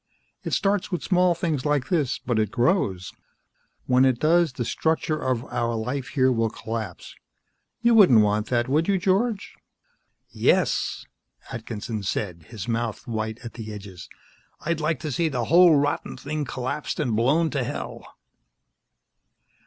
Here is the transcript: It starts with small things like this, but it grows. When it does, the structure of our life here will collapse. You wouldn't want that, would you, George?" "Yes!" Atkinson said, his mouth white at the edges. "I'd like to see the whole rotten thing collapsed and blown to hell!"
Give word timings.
It 0.43 0.53
starts 0.53 0.91
with 0.91 1.03
small 1.03 1.35
things 1.35 1.63
like 1.63 1.89
this, 1.89 2.17
but 2.17 2.39
it 2.39 2.49
grows. 2.49 3.13
When 3.85 4.03
it 4.03 4.17
does, 4.19 4.51
the 4.53 4.65
structure 4.65 5.19
of 5.21 5.45
our 5.53 5.75
life 5.75 6.07
here 6.07 6.31
will 6.31 6.49
collapse. 6.49 7.13
You 7.81 7.93
wouldn't 7.93 8.21
want 8.21 8.47
that, 8.47 8.67
would 8.67 8.87
you, 8.87 8.97
George?" 8.97 9.53
"Yes!" 10.31 11.05
Atkinson 11.51 12.01
said, 12.01 12.45
his 12.49 12.67
mouth 12.67 13.05
white 13.05 13.41
at 13.45 13.53
the 13.53 13.71
edges. 13.71 14.09
"I'd 14.61 14.79
like 14.81 14.99
to 15.01 15.11
see 15.11 15.29
the 15.29 15.45
whole 15.45 15.75
rotten 15.75 16.17
thing 16.17 16.45
collapsed 16.45 16.99
and 16.99 17.15
blown 17.15 17.51
to 17.51 17.63
hell!" 17.63 18.03